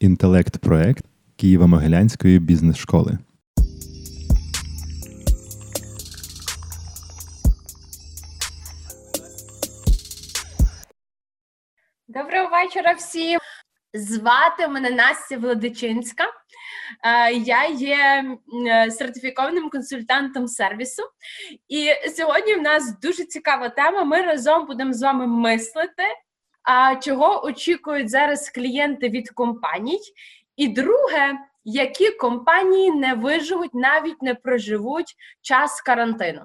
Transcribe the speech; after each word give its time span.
інтелект-проект 0.00 1.04
Києво-Могилянської 1.38 2.38
бізнес-школи. 2.38 3.18
Доброго 12.08 12.48
вечора 12.48 12.92
всім. 12.92 13.38
Звати 13.94 14.68
мене 14.68 14.90
Настя 14.90 15.38
Владичинська. 15.38 16.24
Е, 17.04 17.32
я 17.32 17.66
є 17.66 18.24
сертифікованим 18.90 19.70
консультантом 19.70 20.48
сервісу, 20.48 21.02
і 21.68 21.88
сьогодні 22.16 22.54
в 22.54 22.62
нас 22.62 23.00
дуже 23.00 23.24
цікава 23.24 23.68
тема. 23.68 24.04
Ми 24.04 24.22
разом 24.22 24.66
будемо 24.66 24.92
з 24.92 25.02
вами 25.02 25.26
мислити, 25.26 26.02
чого 27.02 27.44
очікують 27.44 28.10
зараз 28.10 28.50
клієнти 28.50 29.08
від 29.08 29.30
компаній. 29.30 30.00
І 30.56 30.68
друге, 30.68 31.38
які 31.64 32.10
компанії 32.10 32.92
не 32.92 33.14
виживуть, 33.14 33.74
навіть 33.74 34.22
не 34.22 34.34
проживуть 34.34 35.14
час 35.42 35.80
карантину. 35.80 36.42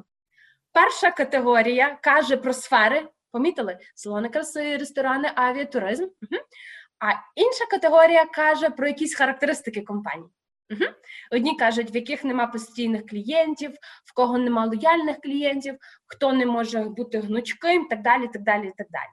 Перша 0.73 1.11
категорія 1.11 1.97
каже 2.01 2.37
про 2.37 2.53
сфери. 2.53 3.07
Помітили 3.31 3.79
салони 3.95 4.29
краси, 4.29 4.77
ресторани, 4.77 5.31
авіатуризм. 5.35 6.03
Угу. 6.03 6.41
А 6.99 7.11
інша 7.35 7.65
категорія 7.65 8.25
каже 8.25 8.69
про 8.69 8.87
якісь 8.87 9.15
характеристики 9.15 9.81
компанії. 9.81 10.29
Угу. 10.71 10.83
Одні 11.31 11.57
кажуть, 11.57 11.93
в 11.93 11.95
яких 11.95 12.23
нема 12.23 12.47
постійних 12.47 13.05
клієнтів, 13.05 13.71
в 14.05 14.13
кого 14.13 14.37
нема 14.37 14.65
лояльних 14.65 15.19
клієнтів, 15.21 15.75
хто 16.05 16.33
не 16.33 16.45
може 16.45 16.79
бути 16.79 17.19
гнучким, 17.19 17.87
так 17.87 18.01
далі. 18.01 18.27
так 18.27 18.41
далі, 18.41 18.73
так 18.77 18.87
далі. 18.89 19.09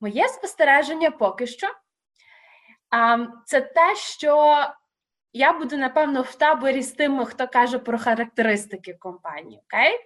Моє 0.00 0.28
спостереження 0.28 1.10
поки 1.10 1.46
що 1.46 1.66
це 3.44 3.60
те, 3.60 3.96
що 3.96 4.64
я 5.32 5.52
буду, 5.52 5.76
напевно, 5.76 6.22
в 6.22 6.34
таборі 6.34 6.82
з 6.82 6.92
тими, 6.92 7.26
хто 7.26 7.48
каже 7.48 7.78
про 7.78 7.98
характеристики 7.98 8.94
компанії. 8.94 9.60
Окей? 9.64 10.00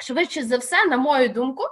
Швидше 0.00 0.42
за 0.42 0.56
все, 0.56 0.84
на 0.84 0.96
мою 0.96 1.28
думку, 1.28 1.62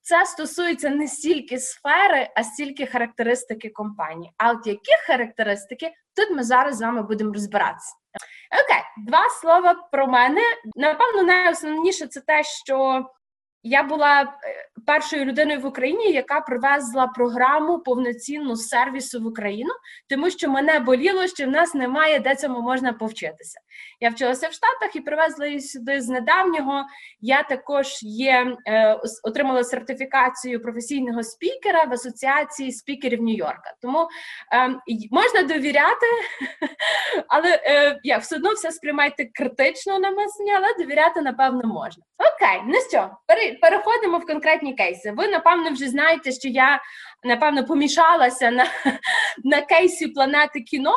це 0.00 0.26
стосується 0.26 0.90
не 0.90 1.08
стільки 1.08 1.58
сфери, 1.58 2.30
а 2.36 2.44
стільки 2.44 2.86
характеристики 2.86 3.70
компанії. 3.70 4.32
А 4.36 4.50
от 4.50 4.66
які 4.66 4.92
характеристики 5.06 5.92
тут 6.16 6.36
ми 6.36 6.42
зараз 6.42 6.76
з 6.76 6.80
вами 6.80 7.02
будемо 7.02 7.32
розбиратися. 7.32 7.94
Окей, 8.64 8.82
два 9.06 9.30
слова 9.30 9.88
про 9.92 10.06
мене. 10.06 10.40
Напевно, 10.76 11.22
найосновніше 11.22 12.06
це 12.06 12.20
те, 12.20 12.44
що 12.44 13.06
я 13.66 13.82
була 13.82 14.22
е, 14.22 14.26
першою 14.86 15.24
людиною 15.24 15.60
в 15.60 15.66
Україні, 15.66 16.12
яка 16.12 16.40
привезла 16.40 17.06
програму 17.06 17.78
повноцінну 17.78 18.56
сервісу 18.56 19.20
в 19.20 19.26
Україну, 19.26 19.70
тому 20.08 20.30
що 20.30 20.50
мене 20.50 20.80
боліло, 20.80 21.26
що 21.26 21.44
в 21.44 21.48
нас 21.48 21.74
немає 21.74 22.20
де 22.20 22.34
цьому 22.36 22.60
можна 22.60 22.92
повчитися. 22.92 23.60
Я 24.00 24.10
вчилася 24.10 24.48
в 24.48 24.52
Штатах 24.52 24.96
і 24.96 25.00
привезла 25.00 25.46
її 25.46 25.60
сюди 25.60 26.00
з 26.00 26.08
недавнього. 26.08 26.84
Я 27.20 27.42
також 27.42 27.86
є 28.02 28.56
е, 28.66 29.00
отримала 29.22 29.64
сертифікацію 29.64 30.62
професійного 30.62 31.22
спікера 31.22 31.84
в 31.84 31.92
асоціації 31.92 32.72
спікерів 32.72 33.22
Нью-Йорка. 33.22 33.72
Тому 33.82 34.08
е, 34.54 34.68
можна 35.10 35.42
довіряти, 35.42 36.06
але 37.28 37.60
е, 37.64 38.00
я 38.02 38.18
все 38.18 38.36
одно 38.36 38.52
все 38.52 38.72
сприймайте 38.72 39.24
критично 39.34 39.98
на 39.98 40.10
мислення, 40.10 40.54
але 40.56 40.74
довіряти 40.78 41.20
напевно 41.20 41.68
можна. 41.68 42.04
Окей, 42.18 42.62
ну 42.66 42.74
що, 42.90 43.10
переходимо 43.60 44.18
в 44.18 44.26
конкретні 44.26 44.74
кейси. 44.74 45.12
Ви 45.16 45.28
напевно 45.28 45.70
вже 45.70 45.88
знаєте, 45.88 46.32
що 46.32 46.48
я 46.48 46.80
напевно 47.24 47.66
помішалася 47.66 48.50
на, 48.50 48.66
на 49.44 49.62
кейсі 49.62 50.08
планети 50.08 50.60
кіно. 50.60 50.92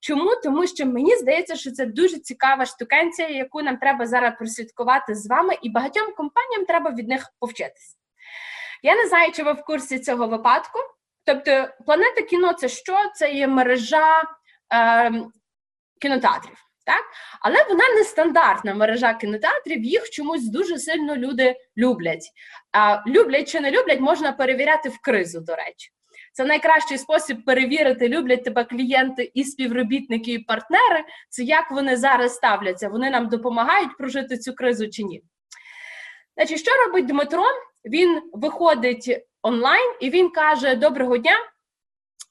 Чому? 0.00 0.30
Тому 0.44 0.66
що 0.66 0.86
мені 0.86 1.16
здається, 1.16 1.56
що 1.56 1.70
це 1.70 1.86
дуже 1.86 2.18
цікава 2.18 2.66
штукенція, 2.66 3.28
яку 3.28 3.62
нам 3.62 3.76
треба 3.76 4.06
зараз 4.06 4.32
прослідкувати 4.38 5.14
з 5.14 5.26
вами, 5.26 5.54
і 5.62 5.70
багатьом 5.70 6.12
компаніям 6.16 6.64
треба 6.64 6.90
від 6.90 7.08
них 7.08 7.32
повчитися. 7.40 7.96
Я 8.82 8.96
не 8.96 9.06
знаю, 9.06 9.32
чи 9.32 9.42
ви 9.42 9.52
в 9.52 9.64
курсі 9.64 9.98
цього 9.98 10.26
випадку. 10.28 10.78
Тобто, 11.24 11.68
планета 11.86 12.22
кіно 12.22 12.52
це 12.52 12.68
що? 12.68 12.96
Це 13.14 13.32
є 13.32 13.46
мережа 13.46 14.22
е, 14.74 15.12
кінотеатрів 16.00 16.67
так? 16.88 17.04
Але 17.40 17.64
вона 17.68 17.84
не 17.96 18.04
стандартна 18.04 18.74
мережа 18.74 19.14
кінотеатрів, 19.14 19.84
їх 19.84 20.10
чомусь 20.10 20.44
дуже 20.44 20.78
сильно 20.78 21.16
люди 21.16 21.54
люблять. 21.76 22.30
А, 22.72 23.02
Люблять 23.06 23.48
чи 23.48 23.60
не 23.60 23.70
люблять, 23.70 24.00
можна 24.00 24.32
перевіряти 24.32 24.88
в 24.88 24.98
кризу, 24.98 25.40
до 25.40 25.54
речі. 25.54 25.90
Це 26.32 26.44
найкращий 26.44 26.98
спосіб 26.98 27.44
перевірити, 27.44 28.08
люблять 28.08 28.44
тебе 28.44 28.64
клієнти 28.64 29.30
і 29.34 29.44
співробітники, 29.44 30.32
і 30.32 30.38
партнери. 30.38 31.04
Це 31.28 31.42
як 31.42 31.70
вони 31.70 31.96
зараз 31.96 32.34
ставляться, 32.34 32.88
вони 32.88 33.10
нам 33.10 33.28
допомагають 33.28 33.96
прожити 33.98 34.38
цю 34.38 34.54
кризу 34.54 34.90
чи 34.90 35.02
ні. 35.02 35.22
Значить, 36.36 36.58
що 36.58 36.70
робить 36.86 37.06
Дмитро? 37.06 37.44
Він 37.84 38.22
виходить 38.32 39.26
онлайн 39.42 39.94
і 40.00 40.10
він 40.10 40.30
каже: 40.30 40.74
Доброго 40.74 41.16
дня! 41.16 41.36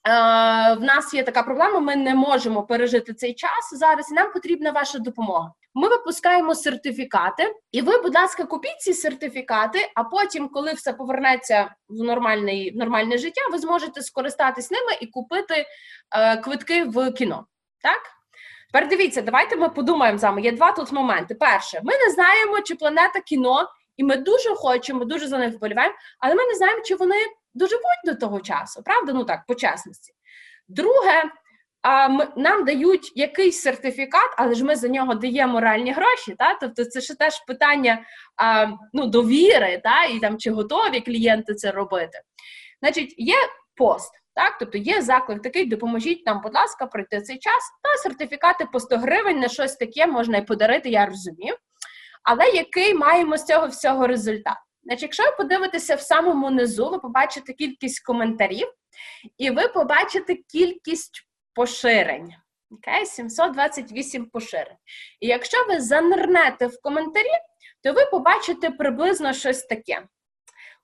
Е, 0.08 0.74
в 0.74 0.80
нас 0.80 1.14
є 1.14 1.22
така 1.22 1.42
проблема, 1.42 1.80
ми 1.80 1.96
не 1.96 2.14
можемо 2.14 2.62
пережити 2.62 3.14
цей 3.14 3.34
час 3.34 3.70
зараз, 3.72 4.10
і 4.10 4.14
нам 4.14 4.32
потрібна 4.32 4.70
ваша 4.70 4.98
допомога. 4.98 5.52
Ми 5.74 5.88
випускаємо 5.88 6.54
сертифікати, 6.54 7.54
і 7.72 7.82
ви, 7.82 8.02
будь 8.02 8.14
ласка, 8.14 8.44
купіть 8.44 8.80
ці 8.80 8.94
сертифікати. 8.94 9.90
А 9.94 10.04
потім, 10.04 10.48
коли 10.48 10.72
все 10.72 10.92
повернеться 10.92 11.74
в 11.88 12.02
нормальне, 12.02 12.70
нормальне 12.74 13.18
життя, 13.18 13.40
ви 13.52 13.58
зможете 13.58 14.02
скористатись 14.02 14.70
ними 14.70 14.92
і 15.00 15.06
купити 15.06 15.66
е, 16.16 16.36
квитки 16.36 16.84
в 16.84 17.10
кіно. 17.10 17.46
Так? 17.82 18.00
Тепер 18.72 18.88
дивіться, 18.88 19.22
давайте 19.22 19.56
ми 19.56 19.68
подумаємо 19.68 20.18
з 20.18 20.22
вами. 20.22 20.42
Є 20.42 20.52
два 20.52 20.72
тут 20.72 20.92
моменти. 20.92 21.34
Перше, 21.34 21.80
ми 21.84 21.92
не 21.98 22.10
знаємо, 22.10 22.60
чи 22.60 22.74
планета 22.74 23.20
кіно, 23.20 23.68
і 23.96 24.04
ми 24.04 24.16
дуже 24.16 24.54
хочемо, 24.54 25.04
дуже 25.04 25.26
за 25.26 25.38
них 25.38 25.54
вболіваємо, 25.54 25.94
але 26.18 26.34
ми 26.34 26.44
не 26.44 26.54
знаємо, 26.54 26.82
чи 26.82 26.94
вони 26.94 27.16
доживуть 27.54 28.02
до 28.04 28.14
того 28.14 28.40
часу, 28.40 28.82
правда? 28.82 29.12
Ну 29.12 29.24
так, 29.24 29.46
по 29.46 29.54
чесності. 29.54 30.12
Друге, 30.68 31.24
а 31.82 32.08
ми, 32.08 32.26
нам 32.36 32.64
дають 32.64 33.12
якийсь 33.16 33.60
сертифікат, 33.60 34.34
але 34.36 34.54
ж 34.54 34.64
ми 34.64 34.76
за 34.76 34.88
нього 34.88 35.14
даємо 35.14 35.60
реальні 35.60 35.92
гроші. 35.92 36.34
Та? 36.38 36.54
Тобто 36.54 36.84
це 36.84 37.00
ще 37.00 37.14
теж 37.14 37.44
питання 37.46 38.02
а, 38.36 38.66
ну, 38.92 39.06
довіри, 39.06 39.80
та? 39.84 40.04
і 40.04 40.18
там 40.18 40.38
чи 40.38 40.50
готові 40.50 41.00
клієнти 41.00 41.54
це 41.54 41.70
робити. 41.70 42.20
Значить, 42.82 43.14
є 43.18 43.36
пост. 43.76 44.12
Так, 44.34 44.56
тобто 44.58 44.78
є 44.78 45.02
заклик 45.02 45.42
такий, 45.42 45.66
допоможіть 45.66 46.26
нам, 46.26 46.40
будь 46.40 46.54
ласка, 46.54 46.86
пройти 46.86 47.20
цей 47.20 47.38
час. 47.38 47.72
Та 47.82 48.02
сертифікати 48.02 48.66
по 48.72 48.80
100 48.80 48.96
гривень 48.96 49.40
на 49.40 49.48
щось 49.48 49.76
таке 49.76 50.06
можна 50.06 50.38
і 50.38 50.46
подарити, 50.46 50.88
я 50.88 51.06
розумію. 51.06 51.56
Але 52.22 52.44
який 52.44 52.94
маємо 52.94 53.36
з 53.36 53.44
цього 53.44 53.66
всього 53.66 54.06
результат? 54.06 54.56
Значить, 54.88 55.02
якщо 55.02 55.22
ви 55.22 55.30
подивитеся 55.36 55.94
в 55.94 56.00
самому 56.00 56.50
низу, 56.50 56.90
ви 56.90 56.98
побачите 56.98 57.52
кількість 57.52 58.04
коментарів, 58.04 58.72
і 59.38 59.50
ви 59.50 59.68
побачите 59.68 60.34
кількість 60.34 61.28
поширень. 61.54 62.34
Okay? 62.70 63.04
728 63.04 64.26
поширень. 64.26 64.76
І 65.20 65.26
якщо 65.26 65.58
ви 65.68 65.80
занирнете 65.80 66.66
в 66.66 66.80
коментарі, 66.82 67.30
то 67.82 67.92
ви 67.92 68.06
побачите 68.06 68.70
приблизно 68.70 69.32
щось 69.32 69.62
таке. 69.62 70.02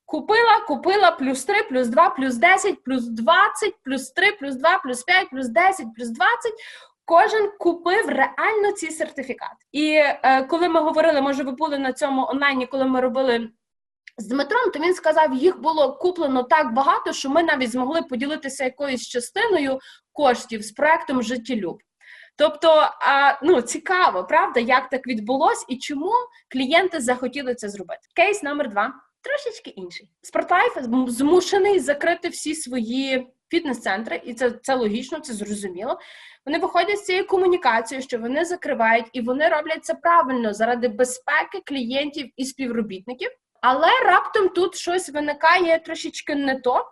Купила, 0.05 0.61
купила 0.67 1.11
плюс 1.11 1.45
3, 1.45 1.63
плюс 1.63 1.89
2, 1.89 2.11
плюс 2.11 2.37
10, 2.37 2.85
плюс 2.85 3.05
20, 3.05 3.75
плюс 3.85 4.11
3, 4.11 4.33
плюс 4.33 4.57
2, 4.57 4.79
плюс 4.79 5.03
5, 5.03 5.31
плюс 5.31 5.49
10, 5.49 5.87
плюс 5.97 6.09
20. 6.09 6.53
Кожен 7.05 7.51
купив 7.59 8.09
реально 8.09 8.73
ці 8.77 8.91
сертифікати. 8.91 9.57
І 9.73 9.93
е, 9.95 10.43
коли 10.43 10.69
ми 10.69 10.81
говорили, 10.81 11.21
може, 11.21 11.43
ви 11.43 11.53
були 11.53 11.79
на 11.79 11.93
цьому 11.93 12.27
онлайні, 12.27 12.67
коли 12.67 12.85
ми 12.85 13.01
робили 13.01 13.51
з 14.19 14.27
Дмитром, 14.27 14.71
то 14.71 14.79
він 14.79 14.95
сказав, 14.95 15.35
їх 15.35 15.61
було 15.61 15.97
куплено 15.97 16.43
так 16.43 16.73
багато, 16.73 17.13
що 17.13 17.31
ми 17.31 17.43
навіть 17.43 17.71
змогли 17.71 18.03
поділитися 18.03 18.65
якоюсь 18.65 19.09
частиною 19.09 19.79
коштів 20.13 20.63
з 20.63 20.73
проектом 20.73 21.23
Життєлюб. 21.23 21.79
Тобто, 22.37 22.69
а, 23.01 23.39
ну 23.43 23.63
цікаво, 23.63 24.25
правда, 24.25 24.61
як 24.61 24.89
так 24.89 25.07
відбулось 25.07 25.65
і 25.69 25.77
чому 25.77 26.13
клієнти 26.49 27.01
захотіли 27.01 27.55
це 27.55 27.69
зробити. 27.69 28.01
Кейс 28.15 28.43
номер 28.43 28.71
два 28.71 28.95
трошечки 29.23 29.71
інший. 29.71 30.09
Спортлайф 30.23 30.79
змушений 31.09 31.79
закрити 31.79 32.29
всі 32.29 32.55
свої 32.55 33.29
фітнес-центри, 33.49 34.21
і 34.25 34.35
це 34.35 34.51
це 34.51 34.75
логічно, 34.75 35.21
це 35.21 35.33
зрозуміло. 35.33 35.99
Вони 36.47 36.59
виходять 36.59 36.99
з 36.99 37.05
цією 37.05 37.27
комунікацією, 37.27 38.03
що 38.03 38.19
вони 38.19 38.45
закривають, 38.45 39.07
і 39.13 39.21
вони 39.21 39.49
роблять 39.49 39.85
це 39.85 39.95
правильно 39.95 40.55
заради 40.55 40.89
безпеки 40.89 41.61
клієнтів 41.65 42.31
і 42.37 42.45
співробітників. 42.45 43.31
Але 43.67 43.89
раптом 44.05 44.49
тут 44.49 44.75
щось 44.77 45.09
виникає 45.09 45.79
трошечки 45.79 46.35
не 46.35 46.61
то. 46.61 46.87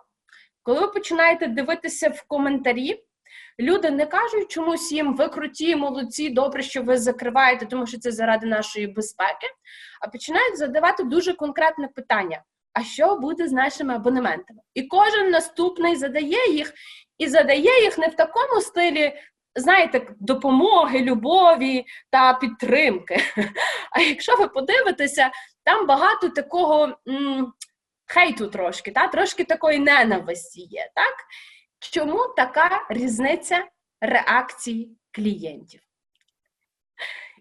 Коли 0.63 0.79
ви 0.79 0.87
починаєте 0.87 1.47
дивитися 1.47 2.09
в 2.09 2.23
коментарі, 2.27 3.03
люди 3.59 3.91
не 3.91 4.05
кажуть 4.05 4.51
чомусь 4.51 4.91
їм 4.91 5.15
ви 5.15 5.27
круті, 5.27 5.75
молодці, 5.75 6.29
добре, 6.29 6.63
що 6.63 6.83
ви 6.83 6.97
закриваєте, 6.97 7.65
тому 7.65 7.87
що 7.87 7.99
це 7.99 8.11
заради 8.11 8.47
нашої 8.47 8.87
безпеки, 8.87 9.47
а 10.01 10.07
починають 10.07 10.57
задавати 10.57 11.03
дуже 11.03 11.33
конкретне 11.33 11.87
питання: 11.87 12.43
а 12.73 12.83
що 12.83 13.15
буде 13.15 13.47
з 13.47 13.51
нашими 13.51 13.95
абонементами? 13.95 14.59
І 14.73 14.83
кожен 14.83 15.29
наступний 15.29 15.95
задає 15.95 16.51
їх, 16.51 16.73
і 17.17 17.27
задає 17.27 17.83
їх 17.83 17.97
не 17.97 18.07
в 18.07 18.15
такому 18.15 18.61
стилі, 18.61 19.13
знаєте, 19.55 20.07
допомоги, 20.19 20.99
любові 20.99 21.85
та 22.09 22.33
підтримки. 22.33 23.17
А 23.91 24.01
якщо 24.01 24.35
ви 24.35 24.47
подивитеся, 24.47 25.31
там 25.63 25.87
багато 25.87 26.29
такого 26.29 26.97
м, 27.07 27.53
хейту 28.05 28.47
трошки, 28.47 28.91
та? 28.91 29.07
трошки 29.07 29.43
такої 29.43 29.79
ненависті 29.79 30.61
є. 30.61 30.91
Так? 30.95 31.13
Чому 31.79 32.27
така 32.37 32.85
різниця 32.89 33.67
реакцій 34.01 34.89
клієнтів? 35.11 35.81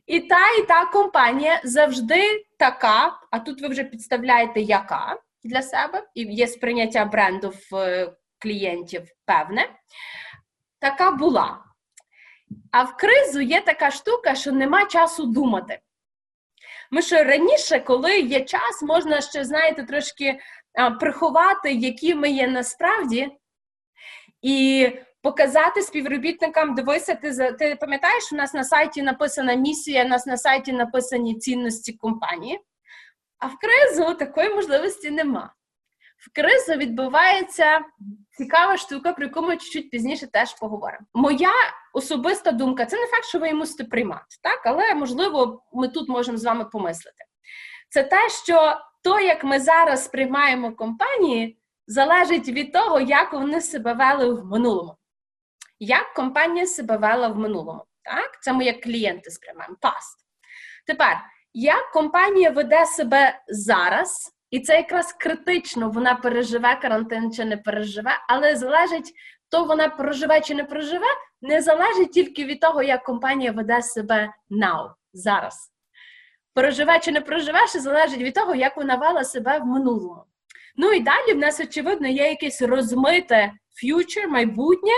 І 0.06 0.20
та, 0.20 0.50
і 0.58 0.62
та 0.62 0.86
компанія 0.86 1.60
завжди 1.64 2.44
така, 2.58 3.20
а 3.30 3.38
тут 3.38 3.62
ви 3.62 3.68
вже 3.68 3.84
підставляєте, 3.84 4.60
яка 4.60 5.20
для 5.44 5.62
себе, 5.62 6.06
і 6.14 6.22
є 6.22 6.46
сприйняття 6.46 7.04
бренду 7.04 7.52
в 7.70 7.76
е, 7.76 8.12
клієнтів 8.38 9.08
певне, 9.24 9.68
така 10.78 11.10
була. 11.10 11.64
А 12.70 12.82
в 12.82 12.96
кризу 12.96 13.40
є 13.40 13.60
така 13.60 13.90
штука, 13.90 14.34
що 14.34 14.52
нема 14.52 14.86
часу 14.86 15.26
думати. 15.26 15.80
Ми 16.94 17.02
що 17.02 17.24
раніше, 17.24 17.80
коли 17.80 18.20
є 18.20 18.40
час, 18.40 18.82
можна 18.82 19.20
ще, 19.20 19.44
знаєте, 19.44 19.82
трошки 19.82 20.38
приховати, 21.00 21.72
які 21.72 22.14
ми 22.14 22.30
є 22.30 22.46
насправді, 22.46 23.30
і 24.42 24.88
показати 25.22 25.82
співробітникам, 25.82 26.74
дивися, 26.74 27.14
ти 27.14 27.32
за 27.32 27.52
ти 27.52 27.76
пам'ятаєш, 27.80 28.32
у 28.32 28.36
нас 28.36 28.54
на 28.54 28.64
сайті 28.64 29.02
написана 29.02 29.54
місія, 29.54 30.04
у 30.04 30.08
нас 30.08 30.26
на 30.26 30.36
сайті 30.36 30.72
написані 30.72 31.38
цінності 31.38 31.92
компанії. 31.92 32.60
А 33.38 33.46
в 33.46 33.52
кризу 33.58 34.14
такої 34.14 34.48
можливості 34.48 35.10
нема. 35.10 35.54
В 36.22 36.34
кризу 36.34 36.72
відбувається 36.72 37.80
цікава 38.36 38.76
штука, 38.76 39.12
про 39.12 39.24
яку 39.24 39.42
ми 39.42 39.56
чуть-чуть 39.56 39.90
пізніше 39.90 40.26
теж 40.26 40.54
поговоримо. 40.54 41.06
Моя 41.14 41.52
особиста 41.92 42.52
думка 42.52 42.86
це 42.86 43.00
не 43.00 43.06
факт, 43.06 43.24
що 43.24 43.38
ви 43.38 43.46
її 43.46 43.58
мусите 43.58 43.84
приймати, 43.84 44.36
так? 44.42 44.60
але 44.64 44.94
можливо, 44.94 45.62
ми 45.72 45.88
тут 45.88 46.08
можемо 46.08 46.38
з 46.38 46.44
вами 46.44 46.64
помислити. 46.64 47.24
Це 47.88 48.02
те, 48.02 48.28
що 48.28 48.76
то, 49.02 49.20
як 49.20 49.44
ми 49.44 49.60
зараз 49.60 50.04
сприймаємо 50.04 50.72
компанії, 50.72 51.58
залежить 51.86 52.48
від 52.48 52.72
того, 52.72 53.00
як 53.00 53.32
вони 53.32 53.60
себе 53.60 53.92
вели 53.92 54.34
в 54.34 54.44
минулому. 54.44 54.96
Як 55.80 56.14
компанія 56.14 56.66
себе 56.66 56.96
вела 56.96 57.28
в 57.28 57.38
минулому? 57.38 57.84
Так? 58.02 58.42
Це 58.42 58.52
ми 58.52 58.64
як 58.64 58.80
клієнти 58.80 59.30
сприймаємо. 59.30 59.76
Past. 59.82 60.16
Тепер, 60.86 61.20
як 61.54 61.90
компанія 61.92 62.50
веде 62.50 62.86
себе 62.86 63.40
зараз, 63.48 64.32
і 64.52 64.60
це 64.60 64.76
якраз 64.76 65.12
критично, 65.12 65.90
вона 65.90 66.14
переживе 66.14 66.78
карантин 66.82 67.32
чи 67.32 67.44
не 67.44 67.56
переживе, 67.56 68.10
але 68.28 68.56
залежить, 68.56 69.12
то 69.48 69.64
вона 69.64 69.88
проживе 69.88 70.40
чи 70.40 70.54
не 70.54 70.64
проживе, 70.64 71.06
не 71.42 71.62
залежить 71.62 72.12
тільки 72.12 72.44
від 72.44 72.60
того, 72.60 72.82
як 72.82 73.04
компанія 73.04 73.52
веде 73.52 73.82
себе 73.82 74.32
now, 74.50 74.90
зараз. 75.12 75.72
Проживе 76.54 76.98
чи 77.00 77.12
не 77.12 77.20
проживе, 77.20 77.66
ще 77.66 77.80
залежить 77.80 78.20
від 78.20 78.34
того, 78.34 78.54
як 78.54 78.76
вона 78.76 78.96
вела 78.96 79.24
себе 79.24 79.58
в 79.58 79.66
минулому. 79.66 80.24
Ну 80.76 80.92
і 80.92 81.00
далі 81.00 81.32
в 81.34 81.38
нас, 81.38 81.60
очевидно, 81.60 82.08
є 82.08 82.28
якесь 82.28 82.62
розмите 82.62 83.52
future, 83.84 84.26
майбутнє, 84.26 84.92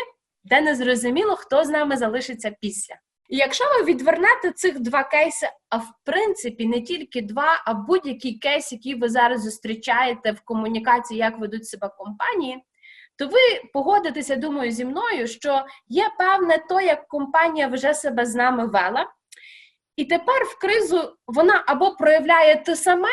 де 0.44 0.60
не 0.60 0.74
зрозуміло, 0.74 1.36
хто 1.36 1.64
з 1.64 1.68
нами 1.68 1.96
залишиться 1.96 2.52
після. 2.60 2.94
І 3.28 3.36
якщо 3.36 3.64
ви 3.64 3.84
відвернете 3.84 4.50
цих 4.50 4.80
два 4.80 5.04
кейси, 5.04 5.48
а 5.68 5.76
в 5.76 5.92
принципі 6.04 6.66
не 6.66 6.80
тільки 6.80 7.22
два, 7.22 7.62
а 7.66 7.74
будь-який 7.74 8.38
кейс, 8.38 8.72
який 8.72 8.94
ви 8.94 9.08
зараз 9.08 9.42
зустрічаєте 9.42 10.32
в 10.32 10.40
комунікації, 10.40 11.20
як 11.20 11.38
ведуть 11.38 11.66
себе 11.66 11.90
компанії, 11.98 12.64
то 13.16 13.26
ви 13.26 13.38
погодитеся, 13.72 14.36
думаю, 14.36 14.70
зі 14.70 14.84
мною, 14.84 15.26
що 15.26 15.66
є 15.88 16.10
певне 16.18 16.64
то, 16.68 16.80
як 16.80 17.08
компанія 17.08 17.68
вже 17.68 17.94
себе 17.94 18.26
з 18.26 18.34
нами 18.34 18.66
вела, 18.66 19.12
і 19.96 20.04
тепер 20.04 20.44
в 20.44 20.58
кризу 20.58 21.16
вона 21.26 21.64
або 21.66 21.94
проявляє 21.94 22.56
те 22.56 22.76
саме, 22.76 23.08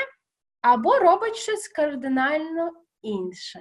або 0.61 0.99
робить 0.99 1.35
щось 1.35 1.67
кардинально 1.67 2.71
інше. 3.01 3.59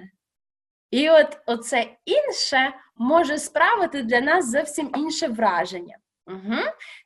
І 0.91 1.09
от 1.09 1.37
оце 1.45 1.97
інше 2.05 2.73
може 2.95 3.37
справити 3.37 4.03
для 4.03 4.21
нас 4.21 4.51
зовсім 4.51 4.91
інше 4.95 5.27
враження. 5.27 5.97
Угу. 6.27 6.57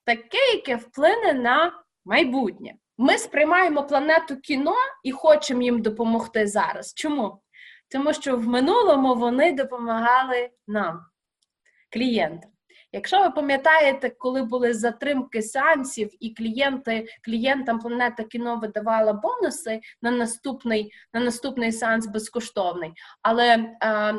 Таке, 0.06 0.38
яке 0.53 0.75
вплине 0.75 1.33
на 1.33 1.83
майбутнє. 2.06 2.73
Ми 2.97 3.17
сприймаємо 3.17 3.83
планету 3.83 4.38
кіно 4.38 4.75
і 5.03 5.12
хочемо 5.12 5.62
їм 5.62 5.81
допомогти 5.81 6.47
зараз. 6.47 6.94
Чому? 6.94 7.41
Тому 7.91 8.13
що 8.13 8.38
в 8.38 8.47
минулому 8.47 9.15
вони 9.15 9.51
допомагали 9.51 10.50
нам, 10.67 11.06
клієнтам. 11.91 12.51
Якщо 12.91 13.23
ви 13.23 13.29
пам'ятаєте, 13.29 14.09
коли 14.09 14.44
були 14.44 14.73
затримки 14.73 15.41
сеансів, 15.41 16.09
і 16.19 16.33
клієнти, 16.33 17.07
клієнтам 17.25 17.79
планета 17.79 18.23
кіно 18.23 18.57
видавала 18.57 19.13
бонуси 19.13 19.81
на 20.01 20.11
наступний 20.11 20.91
на 21.13 21.19
наступний 21.19 21.71
сеанс 21.71 22.07
безкоштовний, 22.07 22.91
але 23.21 23.75
е, 23.83 24.13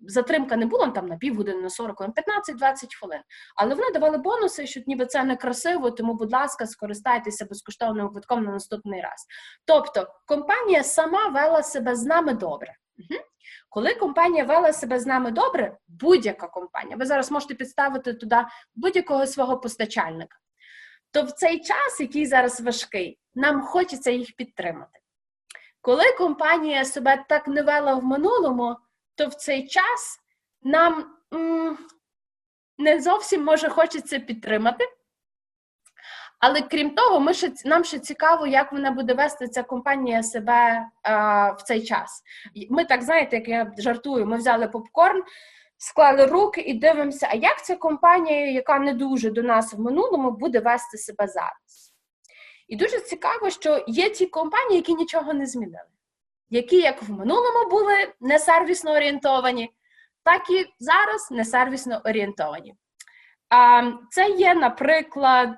затримка 0.00 0.56
не 0.56 0.66
була 0.66 0.88
там 0.88 1.06
на 1.06 1.16
півгодини, 1.16 1.62
на 1.62 1.70
40, 1.70 2.00
на 2.00 2.06
15-20 2.06 2.94
хвилин. 2.98 3.20
Але 3.56 3.74
вони 3.74 3.90
давали 3.90 4.18
бонуси, 4.18 4.66
що 4.66 4.80
ніби 4.86 5.06
це 5.06 5.24
не 5.24 5.36
красиво, 5.36 5.90
тому, 5.90 6.14
будь 6.14 6.32
ласка, 6.32 6.66
скористайтеся 6.66 7.44
безкоштовним 7.44 8.08
квитком 8.08 8.44
на 8.44 8.52
наступний 8.52 9.00
раз. 9.00 9.26
Тобто 9.64 10.14
компанія 10.26 10.84
сама 10.84 11.28
вела 11.28 11.62
себе 11.62 11.96
з 11.96 12.04
нами 12.04 12.34
добре. 12.34 12.74
Угу. 12.98 13.20
Коли 13.68 13.94
компанія 13.94 14.44
вела 14.44 14.72
себе 14.72 15.00
з 15.00 15.06
нами 15.06 15.30
добре, 15.30 15.76
будь-яка 15.88 16.48
компанія, 16.48 16.96
ви 16.96 17.06
зараз 17.06 17.30
можете 17.30 17.54
підставити 17.54 18.14
туди 18.14 18.36
будь-якого 18.74 19.26
свого 19.26 19.58
постачальника, 19.58 20.38
то 21.12 21.22
в 21.22 21.32
цей 21.32 21.60
час, 21.60 22.00
який 22.00 22.26
зараз 22.26 22.60
важкий, 22.60 23.18
нам 23.34 23.62
хочеться 23.62 24.10
їх 24.10 24.36
підтримати. 24.36 24.98
Коли 25.80 26.04
компанія 26.18 26.84
себе 26.84 27.24
так 27.28 27.48
не 27.48 27.62
вела 27.62 27.94
в 27.94 28.04
минулому, 28.04 28.76
то 29.18 29.28
в 29.28 29.34
цей 29.34 29.66
час 29.68 30.18
нам 30.62 31.04
м- 31.34 31.78
не 32.78 33.00
зовсім 33.00 33.44
може 33.44 33.68
хочеться 33.68 34.18
підтримати. 34.18 34.84
Але 36.40 36.62
крім 36.62 36.90
того, 36.90 37.20
ми 37.20 37.34
ще 37.34 37.52
нам 37.64 37.84
ще 37.84 37.98
цікаво, 37.98 38.46
як 38.46 38.72
вона 38.72 38.90
буде 38.90 39.14
вести 39.14 39.48
ця 39.48 39.62
компанія 39.62 40.22
себе 40.22 40.86
а, 41.02 41.50
в 41.50 41.62
цей 41.62 41.82
час. 41.82 42.22
Ми 42.70 42.84
так 42.84 43.02
знаєте, 43.02 43.36
як 43.36 43.48
я 43.48 43.72
жартую, 43.78 44.26
ми 44.26 44.36
взяли 44.36 44.68
попкорн, 44.68 45.22
склали 45.76 46.26
руки 46.26 46.60
і 46.60 46.74
дивимося, 46.74 47.28
а 47.30 47.34
як 47.34 47.64
ця 47.64 47.76
компанія, 47.76 48.50
яка 48.50 48.78
не 48.78 48.92
дуже 48.92 49.30
до 49.30 49.42
нас 49.42 49.74
в 49.74 49.80
минулому, 49.80 50.30
буде 50.30 50.60
вести 50.60 50.98
себе 50.98 51.26
зараз. 51.26 51.94
І 52.68 52.76
дуже 52.76 53.00
цікаво, 53.00 53.50
що 53.50 53.84
є 53.86 54.10
ті 54.10 54.26
компанії, 54.26 54.76
які 54.76 54.94
нічого 54.94 55.32
не 55.32 55.46
змінили, 55.46 55.84
які 56.50 56.76
як 56.76 57.02
в 57.02 57.10
минулому 57.10 57.70
були 57.70 58.12
несервісно 58.20 58.92
орієнтовані, 58.92 59.70
так 60.24 60.50
і 60.50 60.66
зараз 60.78 61.30
несервісно 61.30 62.00
орієнтовані. 62.04 62.74
А, 63.48 63.82
Це 64.10 64.30
є, 64.30 64.54
наприклад 64.54 65.54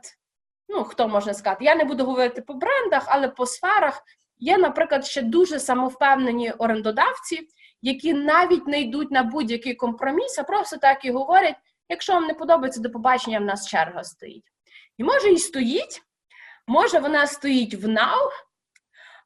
ну 0.70 0.84
хто 0.84 1.08
може 1.08 1.34
сказати, 1.34 1.64
я 1.64 1.74
не 1.74 1.84
буду 1.84 2.04
говорити 2.04 2.42
по 2.42 2.54
брендах, 2.54 3.04
але 3.06 3.28
по 3.28 3.46
сферах 3.46 4.02
є, 4.38 4.58
наприклад, 4.58 5.06
ще 5.06 5.22
дуже 5.22 5.60
самовпевнені 5.60 6.50
орендодавці, 6.50 7.48
які 7.82 8.14
навіть 8.14 8.66
не 8.66 8.80
йдуть 8.80 9.10
на 9.10 9.22
будь-який 9.22 9.74
компроміс, 9.74 10.38
а 10.38 10.42
просто 10.42 10.76
так 10.76 11.04
і 11.04 11.10
говорять: 11.10 11.56
якщо 11.88 12.12
вам 12.12 12.24
не 12.24 12.34
подобається 12.34 12.80
до 12.80 12.90
побачення, 12.90 13.38
в 13.38 13.44
нас 13.44 13.68
черга 13.68 14.04
стоїть. 14.04 14.44
І 14.98 15.04
може 15.04 15.32
і 15.32 15.38
стоїть, 15.38 16.02
може 16.66 16.98
вона 16.98 17.26
стоїть 17.26 17.74
в 17.74 17.88
нау, 17.88 18.30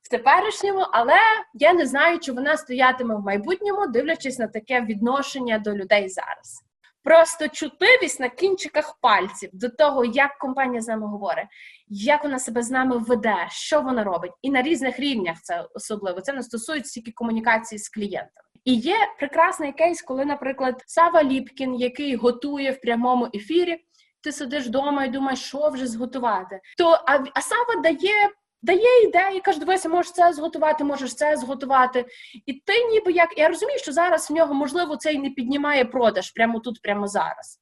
в 0.05 0.09
теперішньому, 0.09 0.87
але 0.93 1.19
я 1.55 1.73
не 1.73 1.87
знаю, 1.87 2.19
чи 2.19 2.33
вона 2.33 2.57
стоятиме 2.57 3.15
в 3.15 3.21
майбутньому, 3.21 3.87
дивлячись 3.87 4.39
на 4.39 4.47
таке 4.47 4.81
відношення 4.81 5.59
до 5.59 5.75
людей 5.75 6.09
зараз. 6.09 6.65
Просто 7.03 7.49
чутливість 7.49 8.21
на 8.21 8.29
кінчиках 8.29 8.99
пальців 9.01 9.51
до 9.53 9.69
того, 9.69 10.05
як 10.05 10.39
компанія 10.39 10.81
з 10.81 10.89
нами 10.89 11.07
говорить, 11.07 11.47
як 11.89 12.23
вона 12.25 12.39
себе 12.39 12.63
з 12.63 12.71
нами 12.71 12.99
веде, 12.99 13.47
що 13.51 13.81
вона 13.81 14.05
робить, 14.05 14.33
і 14.43 14.51
на 14.51 14.63
різних 14.63 15.01
рівнях 15.01 15.43
це 15.43 15.67
особливо 15.75 16.21
це 16.21 16.33
не 16.33 16.43
стосується 16.43 16.95
тільки 16.95 17.13
комунікації 17.13 17.79
з 17.79 17.89
клієнтами. 17.89 18.49
І 18.65 18.75
є 18.75 18.97
прекрасний 19.19 19.73
кейс, 19.73 20.03
коли, 20.03 20.25
наприклад, 20.25 20.83
Сава 20.87 21.25
Ліпкін, 21.25 21.75
який 21.75 22.17
готує 22.17 22.71
в 22.71 22.81
прямому 22.81 23.29
ефірі, 23.35 23.85
ти 24.23 24.33
сидиш 24.33 24.67
вдома 24.67 25.05
і 25.05 25.09
думаєш, 25.09 25.41
що 25.41 25.69
вже 25.69 25.87
зготувати. 25.87 26.61
То 26.79 26.91
а, 27.07 27.19
а 27.35 27.41
Сава 27.41 27.81
дає 27.83 28.31
дає 28.65 29.03
ідеї, 29.03 29.41
каже, 29.41 29.61
дивися, 29.61 29.89
можеш 29.89 30.13
це 30.13 30.33
зготувати, 30.33 30.85
можеш 30.85 31.15
це 31.15 31.37
зготувати. 31.37 32.07
І 32.47 32.53
ти 32.53 32.85
ніби 32.85 33.13
як 33.13 33.39
я 33.39 33.49
розумію, 33.49 33.79
що 33.79 33.93
зараз 33.93 34.31
в 34.31 34.33
нього 34.33 34.55
можливо 34.55 34.97
це 34.97 35.13
і 35.13 35.19
не 35.19 35.31
піднімає 35.31 35.85
продаж 35.85 36.31
прямо 36.31 36.61
тут, 36.61 36.83
прямо 36.83 37.07
зараз. 37.07 37.61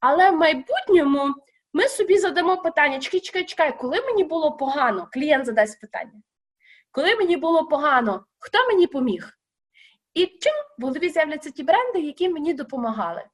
Але 0.00 0.30
в 0.30 0.36
майбутньому 0.36 1.34
ми 1.72 1.88
собі 1.88 2.18
задамо 2.18 2.56
питання: 2.56 2.98
чекай, 2.98 3.20
чекай, 3.20 3.44
чекай, 3.44 3.78
коли 3.78 4.00
мені 4.00 4.24
було 4.24 4.52
погано, 4.56 5.08
клієнт 5.12 5.46
задасть 5.46 5.80
питання. 5.80 6.22
Коли 6.90 7.16
мені 7.16 7.36
було 7.36 7.66
погано, 7.66 8.24
хто 8.38 8.66
мені 8.66 8.86
поміг? 8.86 9.28
І 10.14 10.26
чим 10.26 10.52
в 10.78 10.82
голові 10.82 11.08
з'являться 11.08 11.50
ті 11.50 11.62
бренди, 11.62 12.00
які 12.00 12.28
мені 12.28 12.54
допомагали. 12.54 13.24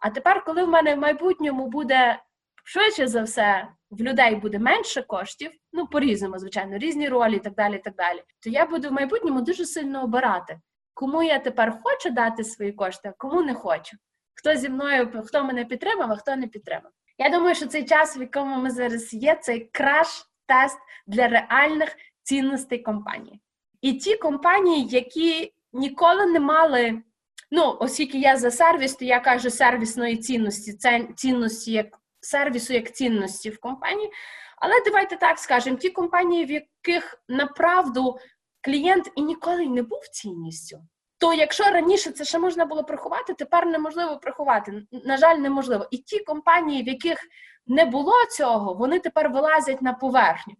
А 0.00 0.10
тепер, 0.10 0.44
коли 0.44 0.64
в 0.64 0.68
мене 0.68 0.94
в 0.94 0.98
майбутньому 0.98 1.66
буде 1.66 2.18
швидше 2.64 3.06
за 3.06 3.22
все 3.22 3.68
в 3.90 4.00
людей 4.00 4.34
буде 4.34 4.58
менше 4.58 5.02
коштів, 5.02 5.50
ну 5.72 5.86
по-різному, 5.86 6.38
звичайно, 6.38 6.78
різні 6.78 7.08
ролі 7.08 7.36
і 7.36 7.38
так 7.38 7.54
далі, 7.54 7.76
і 7.76 7.78
так 7.78 7.94
далі, 7.94 8.22
то 8.40 8.50
я 8.50 8.66
буду 8.66 8.88
в 8.88 8.92
майбутньому 8.92 9.40
дуже 9.40 9.64
сильно 9.64 10.02
обирати, 10.02 10.60
кому 10.94 11.22
я 11.22 11.38
тепер 11.38 11.78
хочу 11.82 12.10
дати 12.10 12.44
свої 12.44 12.72
кошти, 12.72 13.08
а 13.08 13.12
кому 13.18 13.42
не 13.42 13.54
хочу. 13.54 13.96
Хто 14.34 14.56
зі 14.56 14.68
мною, 14.68 15.22
хто 15.26 15.44
мене 15.44 15.64
підтримав, 15.64 16.12
а 16.12 16.16
хто 16.16 16.36
не 16.36 16.46
підтримав. 16.46 16.92
Я 17.18 17.30
думаю, 17.30 17.54
що 17.54 17.66
цей 17.66 17.84
час, 17.84 18.18
в 18.18 18.20
якому 18.20 18.56
ми 18.56 18.70
зараз 18.70 19.14
є, 19.14 19.38
цей 19.42 19.70
краш-тест 19.72 20.78
для 21.06 21.28
реальних 21.28 21.96
цінностей 22.22 22.78
компанії. 22.78 23.40
І 23.80 23.92
ті 23.92 24.16
компанії, 24.16 24.86
які 24.86 25.54
ніколи 25.72 26.26
не 26.26 26.40
мали, 26.40 27.02
ну, 27.50 27.76
оскільки 27.80 28.18
я 28.18 28.36
за 28.36 28.50
сервіс, 28.50 28.94
то 28.94 29.04
я 29.04 29.20
кажу 29.20 29.50
сервісної 29.50 30.16
цінності, 30.16 30.72
це 30.72 31.08
цінності 31.16 31.72
як 31.72 31.98
сервісу 32.20 32.72
як 32.72 32.94
цінності 32.94 33.50
в 33.50 33.60
компанії. 33.60 34.10
Але 34.56 34.74
давайте 34.84 35.16
так 35.16 35.38
скажемо: 35.38 35.76
ті 35.76 35.90
компанії, 35.90 36.44
в 36.44 36.50
яких 36.50 37.22
направду 37.28 38.18
клієнт 38.60 39.10
і 39.16 39.22
ніколи 39.22 39.66
не 39.66 39.82
був 39.82 40.08
цінністю. 40.12 40.78
То 41.18 41.34
якщо 41.34 41.64
раніше 41.64 42.10
це 42.10 42.24
ще 42.24 42.38
можна 42.38 42.64
було 42.64 42.84
приховати, 42.84 43.34
тепер 43.34 43.66
неможливо 43.66 44.18
приховати. 44.18 44.82
На 45.04 45.16
жаль, 45.16 45.36
неможливо. 45.36 45.86
І 45.90 45.98
ті 45.98 46.18
компанії, 46.18 46.82
в 46.82 46.88
яких 46.88 47.18
не 47.66 47.84
було 47.84 48.12
цього, 48.36 48.74
вони 48.74 48.98
тепер 48.98 49.30
вилазять 49.30 49.82
на 49.82 49.92
поверхню. 49.92 50.54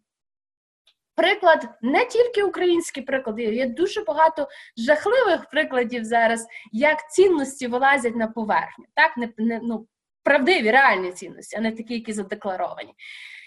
Приклад 1.14 1.68
не 1.82 2.04
тільки 2.04 2.42
українські 2.42 3.02
приклади, 3.02 3.42
є 3.42 3.66
дуже 3.66 4.02
багато 4.02 4.48
жахливих 4.76 5.50
прикладів 5.50 6.04
зараз, 6.04 6.46
як 6.72 7.10
цінності 7.10 7.66
вилазять 7.66 8.16
на 8.16 8.26
поверхню. 8.26 8.84
Так, 8.94 9.16
не, 9.16 9.32
не 9.38 9.60
ну, 9.62 9.86
правдиві, 10.28 10.70
реальні 10.70 11.12
цінності, 11.12 11.56
а 11.56 11.60
не 11.60 11.72
такі, 11.72 11.94
які 11.94 12.12
задекларовані. 12.12 12.94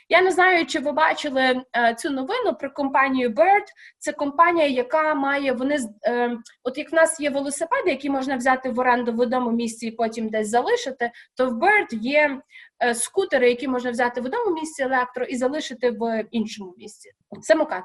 Я 0.09 0.21
не 0.21 0.31
знаю, 0.31 0.65
чи 0.65 0.79
ви 0.79 0.91
бачили 0.91 1.61
е, 1.77 1.95
цю 1.95 2.09
новину 2.09 2.55
про 2.59 2.71
компанію 2.71 3.29
Bird. 3.29 3.65
Це 3.97 4.11
компанія, 4.11 4.67
яка 4.67 5.13
має 5.15 5.51
вони 5.51 5.77
е, 6.05 6.37
от 6.63 6.77
як 6.77 6.91
в 6.91 6.95
нас 6.95 7.19
є 7.19 7.29
велосипеди, 7.29 7.89
які 7.89 8.09
можна 8.09 8.35
взяти 8.35 8.69
в 8.69 8.79
оренду 8.79 9.13
в 9.13 9.19
одному 9.19 9.51
місці 9.51 9.87
і 9.87 9.91
потім 9.91 10.29
десь 10.29 10.49
залишити. 10.49 11.11
То 11.35 11.49
в 11.49 11.53
Bird 11.53 11.87
є 11.91 12.41
е, 12.83 12.95
скутери, 12.95 13.49
які 13.49 13.67
можна 13.67 13.91
взяти 13.91 14.21
в 14.21 14.25
одному 14.25 14.51
місці 14.51 14.83
електро 14.83 15.25
і 15.25 15.37
залишити 15.37 15.91
в 15.91 16.23
іншому 16.31 16.73
місці. 16.77 17.11
Самокат. 17.41 17.83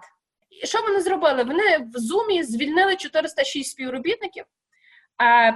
І 0.63 0.67
що 0.67 0.83
вони 0.83 1.01
зробили? 1.01 1.45
Вони 1.45 1.79
в 1.79 1.97
Zoom 1.97 2.43
звільнили 2.43 2.97
406 2.97 3.71
співробітників. 3.71 4.45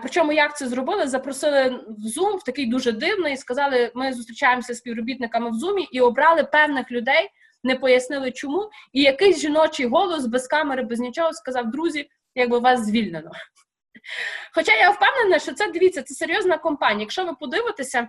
Причому 0.02 0.32
як 0.32 0.56
це 0.56 0.68
зробили? 0.68 1.06
Запросили 1.06 1.68
в 1.88 2.06
Zoom 2.06 2.36
в 2.36 2.44
такий 2.44 2.66
дуже 2.66 2.92
дивний, 2.92 3.36
сказали, 3.36 3.92
ми 3.94 4.12
зустрічаємося 4.12 4.74
з 4.74 4.78
співробітниками 4.78 5.50
в 5.50 5.54
Zoom 5.54 5.86
і 5.92 6.00
обрали 6.00 6.44
певних 6.44 6.90
людей, 6.90 7.28
не 7.64 7.76
пояснили 7.76 8.32
чому. 8.32 8.70
І 8.92 9.02
якийсь 9.02 9.40
жіночий 9.40 9.86
голос 9.86 10.26
без 10.26 10.46
камери, 10.46 10.82
без 10.82 11.00
нічого 11.00 11.32
сказав: 11.32 11.70
друзі, 11.70 12.08
якби 12.34 12.58
вас 12.58 12.86
звільнено. 12.86 13.30
Хоча 14.54 14.72
я 14.72 14.90
впевнена, 14.90 15.38
що 15.38 15.52
це 15.52 15.70
дивіться, 15.70 16.02
це 16.02 16.14
серйозна 16.14 16.58
компанія. 16.58 17.00
Якщо 17.00 17.24
ви 17.24 17.34
подивитеся, 17.40 18.08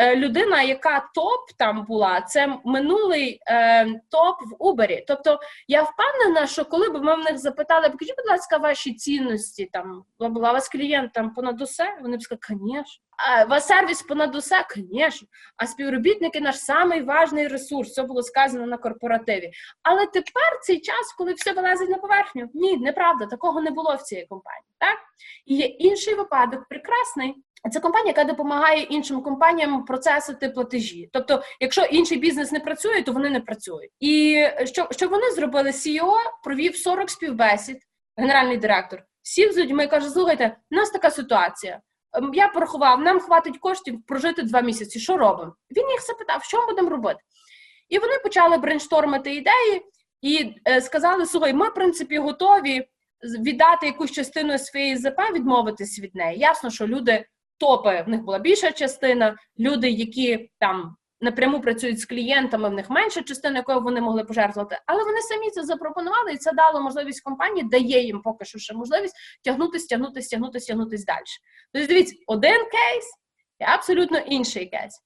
людина, 0.00 0.62
яка 0.62 1.08
топ 1.14 1.50
там 1.58 1.84
була, 1.84 2.20
це 2.20 2.58
минулий 2.64 3.40
е, 3.46 3.86
топ 4.10 4.36
в 4.42 4.56
Убері. 4.58 5.04
Тобто 5.08 5.40
я 5.68 5.82
впевнена, 5.82 6.46
що 6.46 6.64
коли 6.64 6.88
б 6.88 7.04
ми 7.04 7.14
в 7.14 7.18
них 7.18 7.38
запитали, 7.38 7.90
покажіть, 7.90 8.16
будь 8.16 8.30
ласка, 8.30 8.56
ваші 8.56 8.94
цінності 8.94 9.70
там 9.72 10.04
була 10.18 10.50
у 10.50 10.52
вас 10.52 10.68
клієнт 10.68 11.12
там 11.12 11.34
понад 11.34 11.62
усе, 11.62 11.98
вони 12.02 12.16
б 12.16 12.22
сказали, 12.22 12.60
звісно. 12.60 13.02
А 13.16 13.44
вас 13.44 13.66
сервіс 13.66 14.02
понад 14.02 14.36
усе, 14.36 14.64
звісно. 14.76 15.28
А 15.56 15.66
співробітники 15.66 16.40
наш 16.40 16.58
самий 16.58 17.02
важний 17.02 17.48
ресурс. 17.48 17.92
Це 17.92 18.02
було 18.02 18.22
сказано 18.22 18.66
на 18.66 18.76
корпоративі. 18.76 19.52
Але 19.82 20.06
тепер 20.06 20.60
цей 20.62 20.80
час, 20.80 21.14
коли 21.18 21.32
все 21.32 21.52
вилазить 21.52 21.88
на 21.88 21.98
поверхню, 21.98 22.50
ні, 22.54 22.76
неправда, 22.76 23.26
такого 23.26 23.60
не 23.60 23.70
було 23.70 23.94
в 23.94 24.02
цій 24.02 24.26
компанії. 24.28 24.64
Так 24.78 24.98
і 25.46 25.56
є 25.56 25.66
інший 25.66 26.14
випадок, 26.14 26.68
прекрасний. 26.68 27.34
Це 27.70 27.80
компанія, 27.80 28.14
яка 28.16 28.24
допомагає 28.24 28.82
іншим 28.82 29.22
компаніям 29.22 29.84
процесити 29.84 30.48
платежі. 30.48 31.10
Тобто, 31.12 31.42
якщо 31.60 31.82
інший 31.82 32.18
бізнес 32.18 32.52
не 32.52 32.60
працює, 32.60 33.02
то 33.02 33.12
вони 33.12 33.30
не 33.30 33.40
працюють. 33.40 33.90
І 34.00 34.44
що 34.64 34.88
що 34.90 35.08
вони 35.08 35.30
зробили? 35.30 35.70
CEO 35.70 36.12
провів 36.44 36.76
40 36.76 37.10
співбесід, 37.10 37.78
генеральний 38.16 38.56
директор, 38.56 39.02
сів 39.22 39.52
з 39.52 39.58
людьми 39.58 39.84
і 39.84 39.88
каже: 39.88 40.10
слухайте, 40.10 40.56
у 40.70 40.74
нас 40.74 40.90
така 40.90 41.10
ситуація. 41.10 41.80
Ем, 42.12 42.30
я 42.34 42.48
порахував, 42.48 43.00
нам 43.00 43.20
хватить 43.20 43.58
коштів 43.58 44.02
прожити 44.06 44.42
два 44.42 44.60
місяці. 44.60 45.00
Що 45.00 45.16
робимо? 45.16 45.54
Він 45.76 45.90
їх 45.90 46.02
запитав, 46.06 46.44
що 46.44 46.60
ми 46.60 46.66
будемо 46.66 46.90
робити. 46.90 47.20
І 47.88 47.98
вони 47.98 48.18
почали 48.22 48.58
брейнштормити 48.58 49.34
ідеї 49.34 49.82
і 50.22 50.54
е, 50.68 50.80
сказали: 50.80 51.26
слухай, 51.26 51.52
ми 51.52 51.68
в 51.68 51.74
принципі 51.74 52.18
готові 52.18 52.88
віддати 53.22 53.86
якусь 53.86 54.10
частину 54.10 54.58
своєї 54.58 54.96
ЗП, 54.96 55.18
відмовитись 55.34 55.98
від 55.98 56.14
неї. 56.14 56.38
Ясно, 56.38 56.70
що 56.70 56.86
люди 56.86 57.26
топи 57.62 58.04
в 58.06 58.08
них 58.08 58.22
була 58.22 58.38
більша 58.38 58.72
частина, 58.72 59.36
люди, 59.58 59.90
які 59.90 60.50
там 60.58 60.96
напряму 61.20 61.60
працюють 61.60 62.00
з 62.00 62.04
клієнтами, 62.04 62.68
в 62.68 62.72
них 62.72 62.90
менша 62.90 63.22
частина, 63.22 63.56
якою 63.56 63.80
вони 63.80 64.00
могли 64.00 64.24
пожертвувати. 64.24 64.78
Але 64.86 65.04
вони 65.04 65.20
самі 65.20 65.50
це 65.50 65.62
запропонували, 65.62 66.32
і 66.32 66.36
це 66.36 66.52
дало 66.52 66.80
можливість 66.80 67.22
компанії, 67.22 67.68
дає 67.68 68.04
їм 68.04 68.22
поки 68.22 68.44
що 68.44 68.58
ще 68.58 68.74
можливість 68.74 69.14
тягнутися, 69.44 69.88
тягнутися, 69.88 70.30
тягнутися, 70.30 70.66
тягнутися 70.66 71.04
далі. 71.06 71.24
Тобто, 71.72 71.88
дивіться, 71.88 72.14
один 72.26 72.56
кейс 72.56 73.04
і 73.60 73.64
абсолютно 73.64 74.18
інший 74.18 74.66
кейс. 74.66 75.00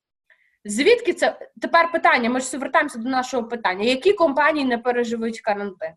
Звідки 0.65 1.13
це 1.13 1.39
тепер 1.63 1.93
питання? 1.93 2.31
Ми 2.31 2.41
ж 2.41 2.59
вертаємося 2.59 2.99
до 2.99 3.09
нашого 3.09 3.49
питання: 3.49 3.85
які 3.85 4.13
компанії 4.13 4.67
не 4.67 4.79
переживуть 4.79 5.41
карантин? 5.41 5.93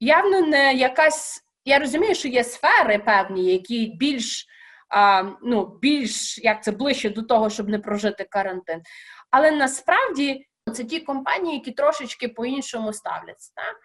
Явно 0.00 0.40
не 0.40 0.74
якась. 0.74 1.44
Я 1.64 1.78
розумію, 1.78 2.14
що 2.14 2.28
є 2.28 2.44
сфери 2.44 2.98
певні, 2.98 3.52
які 3.52 3.86
більш 3.86 4.46
а, 4.88 5.30
ну, 5.42 5.78
більш 5.82 6.38
як 6.38 6.64
це 6.64 6.72
ближче 6.72 7.10
до 7.10 7.22
того, 7.22 7.50
щоб 7.50 7.68
не 7.68 7.78
прожити 7.78 8.24
карантин. 8.24 8.82
Але 9.30 9.50
насправді 9.50 10.46
це 10.74 10.84
ті 10.84 11.00
компанії, 11.00 11.54
які 11.54 11.72
трошечки 11.72 12.28
по-іншому 12.28 12.92
ставляться. 12.92 13.52
Так? 13.56 13.76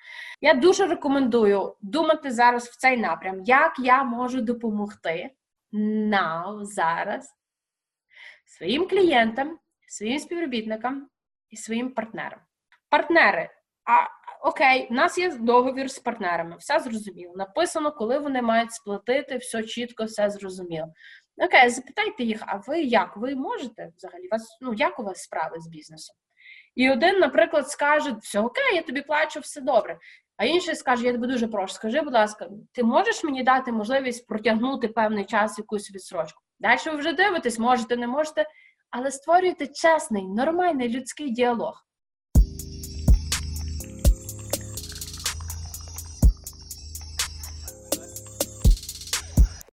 Я 0.42 0.54
дуже 0.54 0.88
рекомендую 0.88 1.76
думати 1.82 2.32
зараз 2.32 2.68
в 2.68 2.78
цей 2.78 2.98
напрям, 2.98 3.44
як 3.44 3.80
я 3.80 4.04
можу 4.04 4.42
допомогти 4.42 5.30
now, 5.74 6.64
зараз 6.64 7.34
своїм 8.46 8.88
клієнтам, 8.88 9.60
своїм 9.88 10.20
співробітникам 10.20 11.10
і 11.50 11.58
своїм 11.58 11.92
партнерам. 11.94 12.40
Партнери. 12.90 13.50
А 13.86 14.08
окей, 14.50 14.88
у 14.92 14.94
нас 14.94 15.18
є 15.18 15.36
договір 15.36 15.92
з 15.92 16.00
партнерами, 16.00 16.56
все 16.60 16.80
зрозуміло. 16.80 17.34
Написано, 17.36 17.92
коли 17.92 18.20
вони 18.20 18.42
мають 18.42 18.74
сплатити, 18.74 19.38
все 19.38 19.64
чітко, 19.64 20.04
все 20.04 20.30
зрозуміло. 20.30 20.88
Окей, 21.38 21.70
запитайте 21.70 22.24
їх, 22.24 22.44
а 22.46 22.58
ви 22.58 22.82
як? 22.82 23.18
Ви 23.18 23.36
можете 23.36 23.92
взагалі? 23.98 24.28
Вас, 24.32 24.58
ну, 24.62 24.74
Як 24.74 25.00
у 25.00 25.04
вас 25.04 25.24
справи 25.24 25.60
з 25.60 25.68
бізнесом? 25.68 26.16
І 26.76 26.92
один, 26.92 27.20
наприклад, 27.20 27.70
скаже, 27.70 28.16
все 28.22 28.40
окей, 28.40 28.76
я 28.76 28.82
тобі 28.82 29.02
плачу, 29.02 29.40
все 29.40 29.62
добре. 29.62 29.98
А 30.38 30.46
інший 30.46 30.76
скаже, 30.76 31.06
я 31.06 31.12
тебе 31.12 31.28
дуже 31.28 31.48
прошу, 31.48 31.74
скажи, 31.74 32.02
будь 32.02 32.14
ласка, 32.14 32.50
ти 32.72 32.84
можеш 32.84 33.24
мені 33.24 33.44
дати 33.44 33.72
можливість 33.72 34.28
протягнути 34.28 34.88
певний 34.88 35.26
час 35.26 35.58
якусь 35.58 35.92
відсрочку? 35.92 36.42
Далі 36.60 36.80
ви 36.86 36.96
вже 36.96 37.14
дивитесь, 37.14 37.60
можете, 37.60 37.98
не 37.98 38.08
можете, 38.08 38.46
але 38.90 39.12
створюйте 39.12 39.68
чесний, 39.68 40.28
нормальний 40.28 40.90
людський 40.90 41.30
діалог. 41.30 41.83